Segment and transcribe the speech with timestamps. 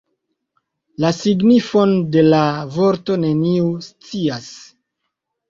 [1.03, 2.41] La signifon de la
[2.79, 4.51] vorto neniu scias.